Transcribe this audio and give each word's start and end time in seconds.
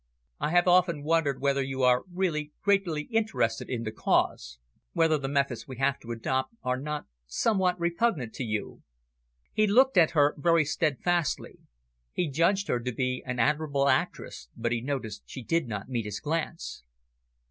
"I 0.39 0.49
have 0.49 0.67
often 0.67 1.03
wondered 1.03 1.41
whether 1.41 1.61
you 1.61 1.83
are 1.83 2.05
really 2.11 2.53
greatly 2.63 3.03
interested 3.11 3.69
in 3.69 3.83
the 3.83 3.91
Cause? 3.91 4.57
Whether 4.93 5.19
the 5.19 5.27
methods 5.27 5.67
we 5.67 5.77
have 5.77 5.99
to 5.99 6.09
adopt 6.11 6.55
are 6.63 6.79
not 6.79 7.05
somewhat 7.27 7.79
repugnant 7.79 8.33
to 8.33 8.43
you?" 8.43 8.81
He 9.53 9.67
looked 9.67 9.97
at 9.99 10.09
her 10.17 10.33
very 10.39 10.65
steadfastly. 10.65 11.59
He 12.11 12.31
judged 12.31 12.67
her 12.67 12.79
to 12.79 12.91
be 12.91 13.21
an 13.27 13.37
admirable 13.37 13.87
actress, 13.89 14.49
but 14.57 14.71
he 14.71 14.81
noticed 14.81 15.21
she 15.27 15.43
did 15.43 15.67
not 15.67 15.87
meet 15.87 16.05
his 16.05 16.19
glance. 16.19 16.83